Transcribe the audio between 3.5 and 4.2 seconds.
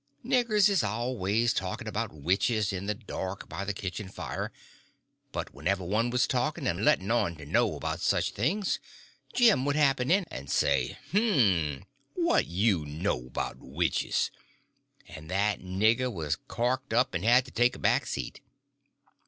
the kitchen